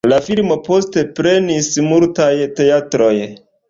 La 0.11 0.17
filmo 0.27 0.57
poste 0.67 1.03
prenis 1.21 1.71
multaj 1.93 2.33
teatroj. 2.61 3.17